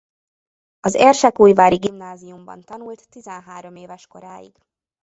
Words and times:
Az 0.79 0.93
érsekújvári 0.95 1.75
gimnáziumban 1.75 2.61
tanult 2.61 3.09
tizenhárom 3.09 3.75
éves 3.75 4.07
koráig. 4.07 4.53